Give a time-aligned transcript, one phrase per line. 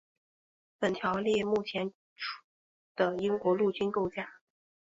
[0.79, 1.93] 本条目列出目前
[2.95, 4.09] 的英国陆军架构。